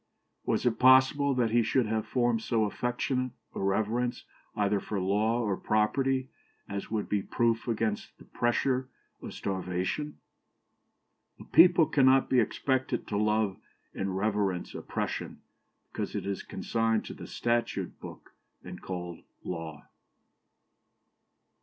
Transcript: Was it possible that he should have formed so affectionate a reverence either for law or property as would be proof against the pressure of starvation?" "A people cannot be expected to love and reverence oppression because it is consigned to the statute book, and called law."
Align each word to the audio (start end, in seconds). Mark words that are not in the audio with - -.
Was 0.47 0.65
it 0.65 0.79
possible 0.79 1.35
that 1.35 1.51
he 1.51 1.61
should 1.61 1.85
have 1.85 2.07
formed 2.07 2.41
so 2.41 2.65
affectionate 2.65 3.33
a 3.53 3.59
reverence 3.59 4.25
either 4.55 4.79
for 4.79 4.99
law 4.99 5.39
or 5.43 5.55
property 5.55 6.29
as 6.67 6.89
would 6.89 7.07
be 7.07 7.21
proof 7.21 7.67
against 7.67 8.17
the 8.17 8.25
pressure 8.25 8.89
of 9.21 9.31
starvation?" 9.31 10.17
"A 11.39 11.43
people 11.43 11.85
cannot 11.85 12.31
be 12.31 12.39
expected 12.39 13.05
to 13.09 13.15
love 13.17 13.57
and 13.93 14.17
reverence 14.17 14.73
oppression 14.73 15.41
because 15.93 16.15
it 16.15 16.25
is 16.25 16.41
consigned 16.41 17.05
to 17.05 17.13
the 17.13 17.27
statute 17.27 17.99
book, 17.99 18.33
and 18.63 18.81
called 18.81 19.21
law." 19.43 19.87